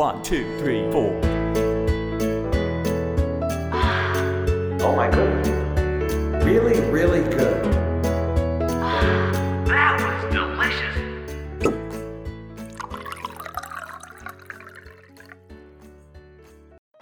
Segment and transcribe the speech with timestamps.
[0.00, 1.12] One, two, three, four.
[4.80, 5.50] Oh my goodness.
[6.42, 7.62] Really, really good.
[9.66, 10.96] That was delicious.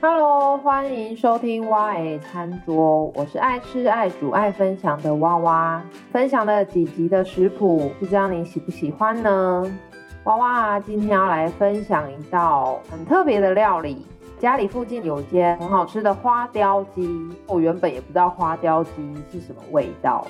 [0.00, 5.82] Hello，欢迎收听蛙 A 餐桌，我是爱吃、爱煮、爱分享的蛙蛙。
[6.12, 9.78] 分享了几集的食谱，不知道你喜不喜欢呢？
[10.24, 14.06] 娃娃今天要来分享一道很特别的料理。
[14.40, 18.90] 家里附近有间很好吃的花雕鸡，我原本也不知道花雕鸡
[19.30, 20.26] 是什么味道。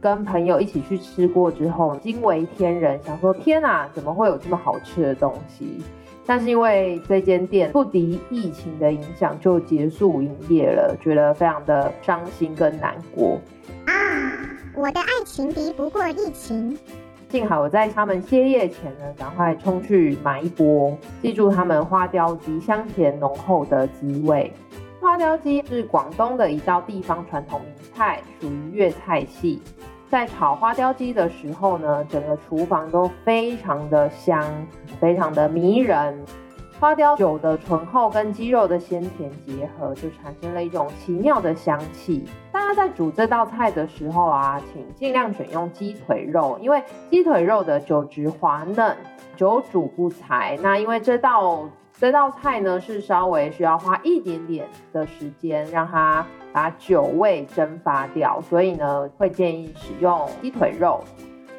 [0.00, 5.82] 跟朋友一起去吃过之后，惊为天人，想说天哪，怎么会有这么好吃的东西？
[6.24, 13.38] 但是因为这间店不敌疫情的影响，就结束营业了，觉得非常的伤心跟难过。
[13.84, 13.92] 啊，
[14.74, 16.78] 我的爱情敌不过疫情。
[17.30, 24.50] 幸好我在他们歇业前呢，赶快冲去买一波，记住他们花雕鸡香甜浓厚的滋味。
[24.98, 29.60] 花雕鸡是广东的一道地方传统名菜，属于粤菜系。
[30.08, 34.42] 在炒花雕鸡的时候呢，整个厨房都非常的香，
[34.98, 36.18] 非常的迷人。
[36.80, 42.24] 花雕酒的醇厚跟鸡肉的鲜甜结合，就产生了一种奇妙的香气。
[42.68, 48.94] 那在煮这道菜的时候啊，请尽量选用鸡腿肉，因为鸡腿肉的酒质滑嫩，
[49.34, 50.58] 久煮不柴。
[50.60, 51.66] 那因为这道
[51.98, 61.02] 这道菜呢，是稍微需要花一点点的时间，让它把酒味蒸发掉，所以呢，会建议使用鸡腿肉。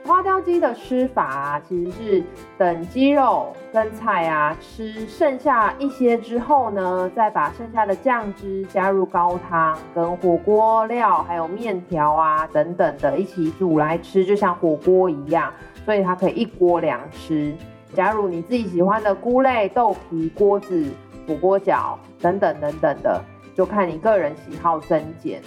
[0.10, 2.24] 花雕鸡的吃法，其实是
[2.58, 15.54] 等鸡肉跟菜啊吃剩下一些之后呢，再把剩下的酱汁加入高汤跟火锅料，还有面条啊等等的一起煮来吃，就像火锅一样，
[15.86, 17.54] 所以它可以一锅两吃。
[17.94, 20.92] 加入你自己喜欢的菇类、豆皮、锅子、
[21.28, 23.24] 火锅饺等等等等的，
[23.56, 25.40] 就看你个人喜好增减。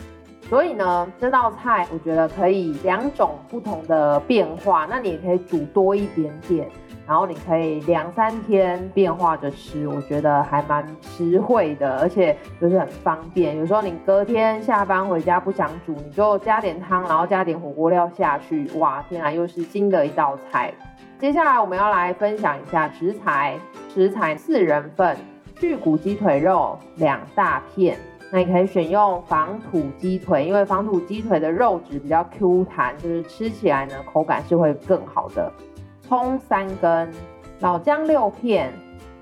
[0.48, 4.86] 所以呢，这道菜我觉得可以两种不同的变化。
[4.88, 6.68] 那你也可以煮多一点点，
[7.06, 13.56] 然后你可以两三天变化着吃，我觉得还蛮实惠的，而且就是很方便。
[13.56, 20.72] 有时候你隔天下班回家不想煮，你就加点汤，然后加点火锅料下去，哇，天啊，又是新的一道菜。
[21.18, 23.56] 接下来我们要来分享一下食材，
[23.94, 25.16] 食材四人份，
[25.56, 27.96] 去骨鸡腿肉两大片。
[28.34, 35.52] 那你可以选用防土鸡腿，因为防土鸡腿的肉质比较 Q 弹，就是吃起来呢口感是会更好的。
[36.00, 37.12] 葱三根，
[37.60, 38.72] 老姜六片，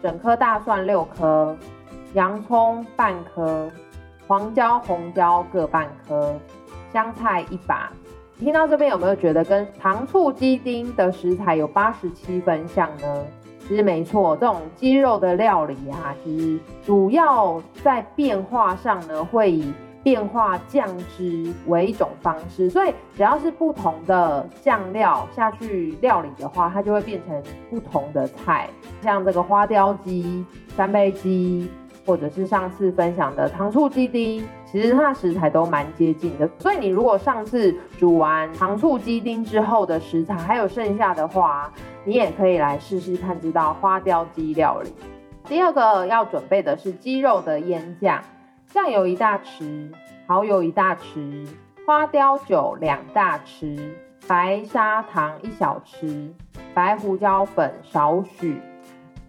[0.00, 1.56] 整颗大蒜六颗，
[2.12, 3.68] 洋葱半颗，
[4.28, 6.32] 黄椒、红椒各半颗，
[6.92, 7.90] 香菜一把。
[8.38, 13.24] 听到这边有没有觉得跟糖醋鸡丁的食材有八十七分像呢？
[13.70, 19.72] 其实没错，这种鸡肉的料理啊，其实主要在变化上呢，会以
[20.02, 28.68] 变化酱汁为一种方式，所以只要是不同的酱料下去料理的话，它就会变成不同的菜。
[29.02, 30.44] 像这个花雕鸡、
[30.76, 31.70] 三杯鸡，
[32.04, 36.48] 或者是上次分享的糖醋鸡丁，其实它的食材都蛮接近的。
[36.58, 41.72] 所以你如果上次煮完糖醋鸡丁之后的食材还有剩下的话，
[42.04, 44.92] 你也可以来试试看这道花雕鸡料理。
[45.44, 48.22] 第二个要准备的是鸡肉的腌酱，
[48.72, 49.90] 酱油一大匙，
[50.26, 51.46] 蚝油一大匙，
[51.86, 53.78] 花雕酒两大匙，
[54.28, 56.30] 白砂糖一小匙，
[56.72, 58.60] 白胡椒粉少许。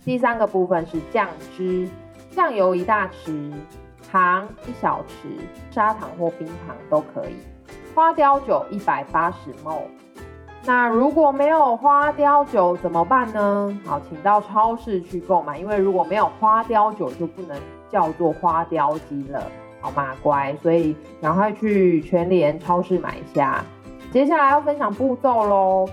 [0.04, 1.88] 第三个部分是酱汁，
[2.32, 3.52] 酱油一大匙，
[4.10, 5.28] 糖一小匙，
[5.70, 7.36] 砂糖或冰糖都可以。
[7.94, 9.82] 花雕酒一百八十 m。
[10.64, 13.78] 那如果没有花雕酒怎么办呢？
[13.86, 17.60] 好，请到超市去购买，因为如果没有花雕酒，就不能
[17.90, 19.44] 叫做花雕鸡了，
[19.82, 20.16] 好吗？
[20.22, 23.64] 乖，所以赶快去全联超市买一下。
[24.12, 25.90] 接下来要分享步骤喽，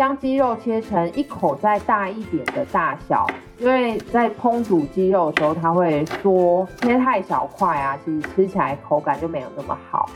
[0.00, 3.26] 将鸡肉切成一口再大一点的大小，
[3.58, 10.08] 因为在烹煮鸡肉的时候它会缩，切太小块啊，其实吃起来口感就没有那么好。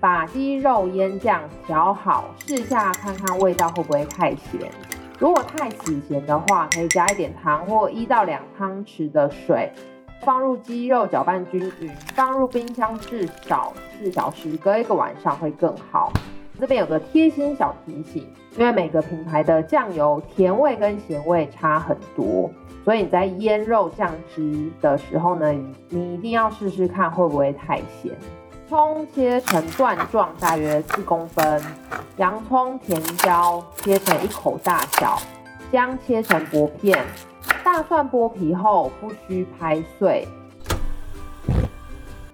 [0.00, 4.68] 把鸡肉腌酱调好，试下看看味道会不会太咸。
[5.20, 9.72] 如果太死咸的话，可以加一点糖或一到两汤匙的水，
[10.24, 16.12] 放入鸡肉搅拌均匀，放入冰箱至少四小时，隔一个晚上会更好。
[16.60, 18.28] 这边有个贴心小提醒，
[18.58, 22.50] 因为每个品牌的酱油甜味跟咸味差很多，
[22.84, 25.50] 所以你在腌肉酱汁的时候呢，
[25.88, 28.12] 你一定要试试看会不会太咸。
[28.68, 31.58] 葱切成段状，大约四公分；
[32.18, 35.16] 洋葱、甜椒切成一口大小；
[35.72, 36.96] 姜切成薄片；
[37.64, 40.28] 大蒜剥皮后不需拍碎。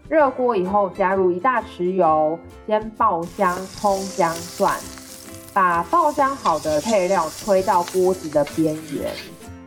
[0.08, 4.73] 热锅以后加入一大匙油，先爆香葱姜蒜，
[5.53, 9.12] 把爆香好的配料推到锅子的边缘，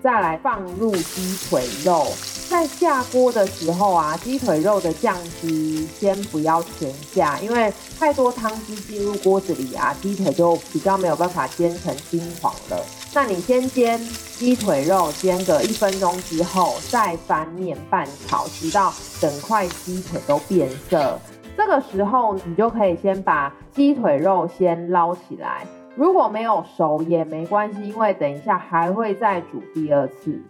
[0.01, 2.05] 再来放入鸡腿肉。
[2.49, 12.83] 在下锅的时候啊，鸡腿肉的酱汁先不要全下，因为太多汤汁进入锅子里啊，鸡腿就比较没有办法煎成金黄了。
[13.13, 13.99] 那你先煎
[14.35, 18.91] 鸡腿肉，煎个一分钟之后，再翻面拌炒，直到
[19.21, 21.19] 整块鸡腿都变色。
[21.55, 30.41] 这个时候你就可以先把鸡腿肉先捞起来，如果没有熟也没关系，因为等一下还会再煮第二次。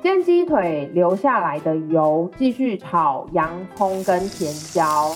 [0.00, 5.14] 煎鸡腿留下来的油，继续炒洋葱跟甜椒。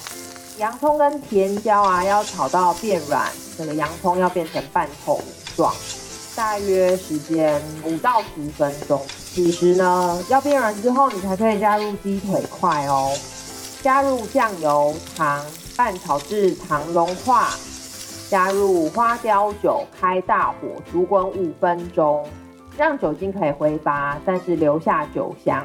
[0.58, 5.20] 洋葱跟甜椒啊，要炒到变软，整个洋葱要变成半透
[5.54, 5.72] 状，
[6.34, 9.00] 大约时间五到十分钟。
[9.06, 13.12] 此时呢，要变软之后，你才可以加入鸡腿块哦。
[13.82, 15.44] 加入酱油、糖，
[15.76, 17.50] 拌炒至糖融化。
[18.28, 22.26] 加入花雕酒，开大火煮滚五分钟。
[22.76, 25.64] 让酒精可以挥发，但是留下酒香。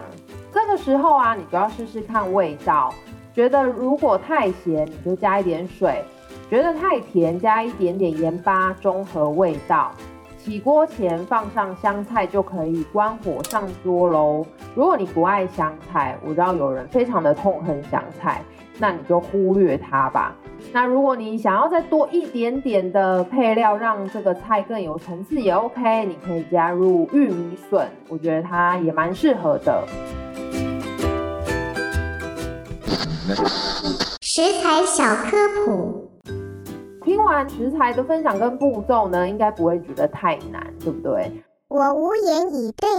[0.54, 2.94] 这个时候啊，你就要试试看味道。
[3.34, 6.04] 觉得如果太咸，你就加一点水；
[6.50, 9.92] 觉得太甜，加一点点盐巴，中和味道。
[10.38, 14.46] 起锅前放上香菜就可以关火上桌喽。
[14.74, 18.42] 如果你不爱香菜，我知道有人非常的痛恨香菜，
[18.80, 20.34] 那你就忽略它吧。
[20.74, 29.84] 那如果你想要再多一点点的配料，让这个菜更有层次也 OK，你可以加入玉米笋，我觉得它也蛮适合的。
[34.22, 36.12] 食材小科普，
[37.04, 41.32] 听完食材的分享跟步骤呢，应该不会觉得太难，对不对？
[41.70, 42.90] 我无言以对。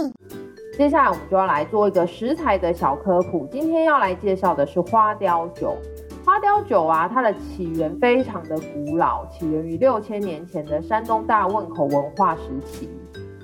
[0.77, 5.77] 接下来我们就要来做一个食材的小科普，今天要来介绍的是花雕酒。
[6.25, 12.89] 花雕酒啊，它的起源非常的古老，起源于六千年前的山东大汶口文化时期。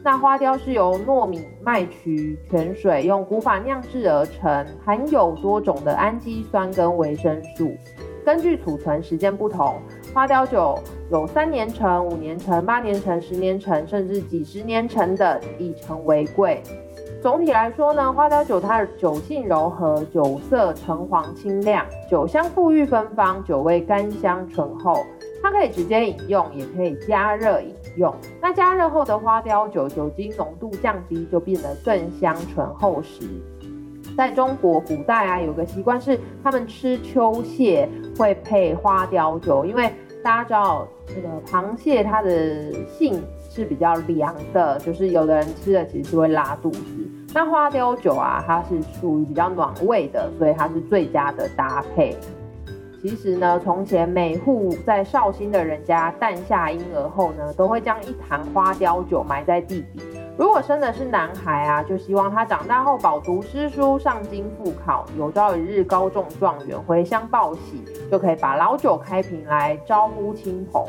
[0.03, 7.75] 那花雕是由糯米、麦曲、泉水用古法酿制而成，含有多种的氨基酸跟维生素。
[8.23, 9.75] 根据储存时间不同，
[10.13, 10.77] 花雕酒
[11.11, 16.61] 有三年陈、五年陈、八年陈、十年陈，甚至几十年陈的，以陈为贵。
[17.25, 25.03] 总体来说呢，花雕酒它的酒性柔和，酒色橙黄清亮，酒香馥郁芬芳，酒味甘香醇厚。
[25.41, 28.13] 它可以直接饮用，也可以加热饮用。
[28.39, 33.27] 那加热后的花雕酒，酒精浓度降低，就变得更香醇厚实。
[34.15, 37.89] 在中国古代啊，有个习惯是他们吃秋蟹
[38.19, 39.91] 会配花雕酒，因为
[40.23, 43.19] 大家知道这个螃蟹它的性
[43.55, 46.83] 是比较凉的，就是有的人吃了其实是会拉肚子。
[47.33, 52.17] 那花雕酒啊，它是属于比较暖胃的，所以它是最佳的搭配。
[53.01, 60.01] 其实呢，从前每户在绍兴的人家诞下婴儿后呢，都会将一坛花雕酒埋在地底。
[60.37, 70.83] 如果生的是男孩啊，就希望他长大后饱读诗书、上京赴考，有朝一日高中状元回乡报喜，就可以把老酒开瓶来招呼亲朋。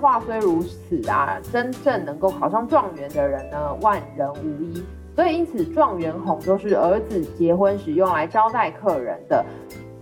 [0.00, 4.84] 话虽如此啊，真正能够考上状元的人呢，万人无一。
[5.14, 9.44] 所以，因此状元红就是儿子结婚时用来招待客人的。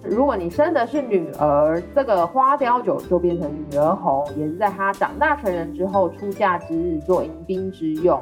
[0.02, 8.21] 如果你生的是女儿，这个花雕酒就变成女儿红，也是在她长大成人之后出嫁之日做迎宾之用。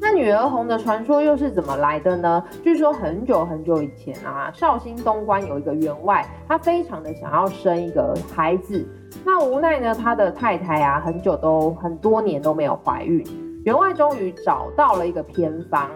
[0.00, 2.44] 那女儿红的传说又是怎么来的呢？
[2.62, 8.86] 据说很久很久以前啊，绍兴东关有一个员外，他非常的想要生一个孩子，
[9.24, 13.24] 那无奈呢，他的太太啊，很久都很多年都没有怀孕。
[13.64, 15.90] 员外终于找到了一个偏方，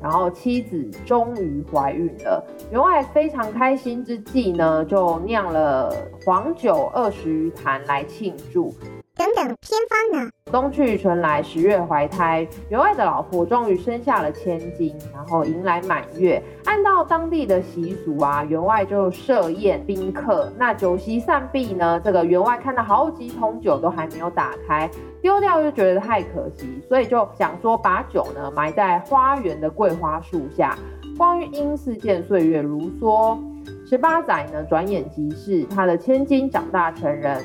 [0.00, 2.42] 然后妻子终于怀孕了。
[2.70, 8.72] 员外非常开心之际呢，就酿了黄酒二十余坛来庆祝。
[9.20, 10.30] 等等，偏方呢？
[10.50, 16.42] 冬去春来，十月怀胎，员外的老婆终于生下了千金，然后迎来满月。
[16.64, 20.50] 按照当地的习俗啊，员外就设宴宾客。
[20.56, 30.78] 那酒席散毕呢，这个员外看到好几桶酒都还没有打开，丢掉又觉得太可惜，所以就想说把酒呢埋在花园的桂花树下。
[31.18, 33.38] 光阴似箭，岁月如梭，
[33.86, 37.44] 十八载呢，转眼即逝，他的千金长大成人。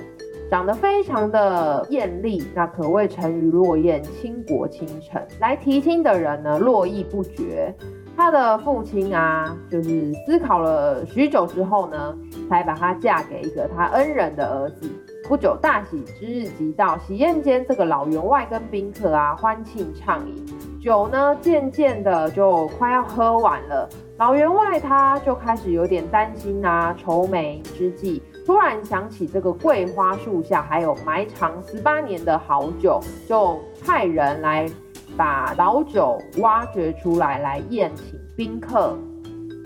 [0.49, 5.21] 长得非常的艳丽，那可谓沉鱼落雁，倾国倾城。
[5.39, 7.73] 来提亲的人呢，络绎不绝。
[8.15, 12.15] 他的父亲啊，就是思考了许久之后呢，
[12.49, 14.89] 才把她嫁给一个他恩人的儿子。
[15.27, 20.45] 不久，大喜之日即到，喜宴间，这个老员外跟宾客啊，欢庆畅饮。
[20.85, 23.89] 酒呢，渐渐的就快要喝完了。
[24.17, 34.69] 老员外他就开始有点担心啊，愁眉之际，突然想起这个桂花树下还有埋藏十八年的好酒，就派人来
[35.17, 38.95] 把老酒挖掘出来，来宴请宾客。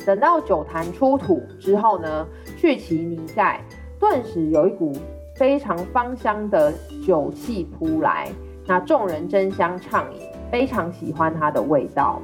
[0.05, 3.61] 等到酒坛出土之后呢，去其泥盖，
[3.99, 4.93] 顿时有一股
[5.35, 6.73] 非常芳香的
[7.05, 8.29] 酒气扑来，
[8.65, 10.21] 那众人争相畅饮，
[10.51, 12.21] 非常喜欢它的味道。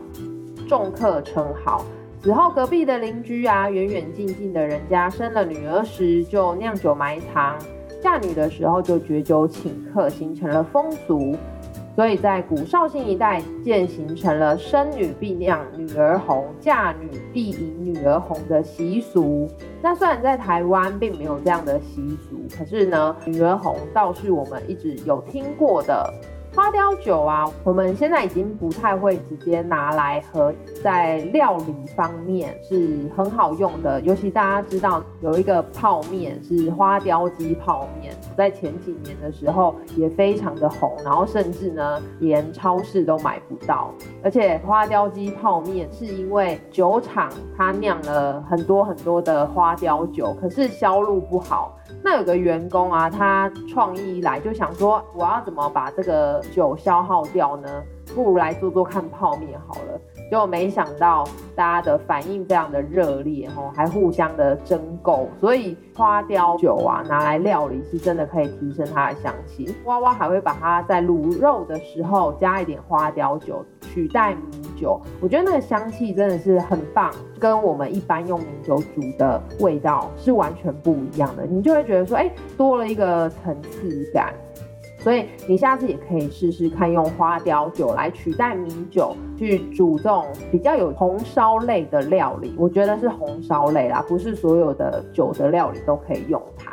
[0.67, 1.85] 众客称好。
[2.21, 7.55] 此后，隔壁的邻居啊，远远近近的人家生了女儿时就酿酒埋藏，
[8.01, 11.35] 嫁女的时候就绝酒请客，形成了风俗。
[11.95, 19.47] 所以在古绍兴一带，渐形成了生女必酿女儿红，嫁女必饮女儿红的习俗。
[19.81, 26.11] 那虽然在台湾并没有这样的习俗，可是呢，女儿红倒是我们一直有听过的。
[26.55, 33.99] 花雕酒啊，我们现在已经不太会直接拿来喝，在料理方面是很好用的。
[33.99, 43.93] 尤其大家知道有一个泡面是花雕鸡泡面，在前几年的时候也非常的红，然后甚至呢连超市都买不到。
[44.23, 51.77] 而且花雕鸡泡面是因为酒厂它酿了很多很多的花雕酒，可是销路不好。
[52.01, 57.83] 那有个员工啊，他创意一来就想说，我要怎么把这个酒消耗掉呢？
[58.13, 59.99] 不如来做做看泡面好了。
[60.29, 61.23] 结果没想到
[61.55, 65.27] 大家的反应非常的热烈哦，还互相的争购。
[65.39, 69.75] 所以花雕酒啊，拿来料理是真的可以提升它的香气。
[69.85, 73.63] 蛙蛙还会把它在卤肉的时候加一点花雕酒。
[73.81, 77.09] 取代米酒，我觉得那个香气真的是很棒，
[77.39, 81.45] 跟我们一般用米酒煮的味道是完全不一样的。
[81.45, 84.33] 你就会觉得说，哎，多了一个层次感。
[85.05, 92.55] 所以你下次也可以试试看，用花雕酒来取代米酒去煮这种比较有红烧类的料理。
[92.57, 96.71] 我觉得是红烧类啦，不是所有的酒的料理都可以用它。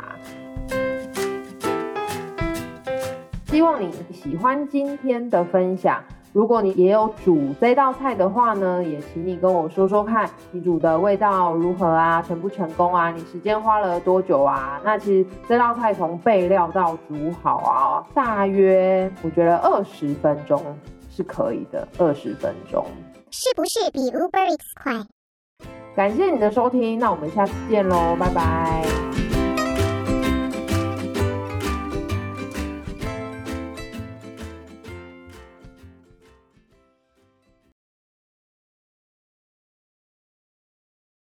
[3.45, 6.03] 希望你喜欢今天的分享。
[6.33, 12.21] 如果你也有煮这道菜的话呢，也请你跟我说说看，你煮的味道如何啊？
[12.23, 13.11] 成不成功啊？
[13.11, 14.81] 你时间花了多久啊？
[14.83, 20.59] 那其实这道菜从备料到煮好啊，大约我觉得二十分钟
[21.09, 22.83] 是可以的，二十分钟
[23.29, 24.93] 是不是比 Uber Eats 快？
[25.95, 29.12] 感谢你的收听，那我们下次见喽，拜拜。